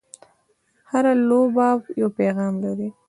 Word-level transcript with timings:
هره 0.91 1.13
لوبه 1.29 1.67
یو 2.01 2.09
پیغام 2.19 2.53
لري. 2.63 2.89